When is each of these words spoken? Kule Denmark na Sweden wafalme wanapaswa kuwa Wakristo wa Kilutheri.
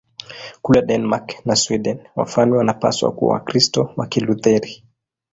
Kule 0.61 0.85
Denmark 0.85 1.45
na 1.45 1.55
Sweden 1.55 1.99
wafalme 2.15 2.57
wanapaswa 2.57 3.11
kuwa 3.15 3.33
Wakristo 3.33 3.93
wa 3.97 4.07
Kilutheri. 4.07 4.83